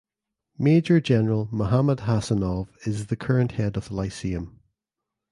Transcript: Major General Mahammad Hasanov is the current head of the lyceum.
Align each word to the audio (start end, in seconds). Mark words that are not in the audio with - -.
Major 0.57 0.99
General 0.99 1.47
Mahammad 1.51 1.99
Hasanov 1.99 2.69
is 2.87 3.05
the 3.05 3.15
current 3.15 3.51
head 3.51 3.77
of 3.77 3.89
the 3.89 3.93
lyceum. 3.93 4.59